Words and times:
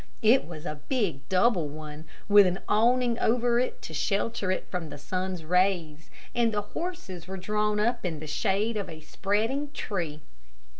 It 0.23 0.47
was 0.47 0.65
a 0.65 0.81
big 0.89 1.29
double 1.29 1.67
one, 1.67 2.05
with 2.27 2.47
an 2.47 2.61
awning 2.67 3.19
over 3.19 3.59
it 3.59 3.83
to 3.83 3.93
shelter 3.93 4.49
it 4.51 4.65
from 4.71 4.89
the 4.89 4.97
sun's 4.97 5.45
rays, 5.45 6.09
and 6.33 6.51
the 6.51 6.63
horses 6.73 7.27
were 7.27 7.37
drawn 7.37 7.79
up 7.79 8.03
in 8.03 8.19
the 8.19 8.25
shade 8.25 8.77
of 8.77 8.89
a 8.89 9.01
spreading 9.01 9.69
tree. 9.73 10.21